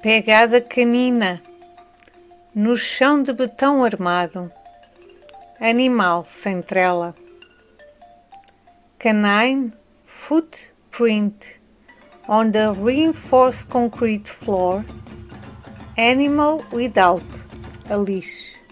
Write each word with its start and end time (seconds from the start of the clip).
Pegada 0.00 0.60
canina 0.60 1.42
no 2.54 2.76
chão 2.76 3.20
de 3.20 3.32
betão 3.32 3.82
armado. 3.82 4.48
Animal 5.58 6.24
sem 6.24 6.62
trela. 6.62 7.16
Canine 8.96 9.72
footprint 10.04 11.58
on 12.28 12.52
the 12.52 12.70
reinforced 12.80 13.70
concrete 13.70 14.30
floor. 14.30 14.84
Animal 15.96 16.64
without 16.70 17.26
a 17.90 17.96
leash. 17.96 18.62